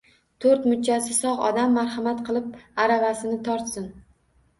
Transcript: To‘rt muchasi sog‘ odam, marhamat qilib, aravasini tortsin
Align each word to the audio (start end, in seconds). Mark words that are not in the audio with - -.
To‘rt 0.43 0.63
muchasi 0.69 1.11
sog‘ 1.17 1.43
odam, 1.49 1.75
marhamat 1.79 2.23
qilib, 2.29 2.47
aravasini 2.85 3.37
tortsin 3.49 3.87